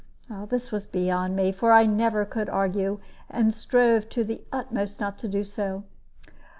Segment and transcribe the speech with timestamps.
[0.49, 5.19] This was beyond me; for I never could argue, and strove to the utmost not
[5.19, 5.83] to do so.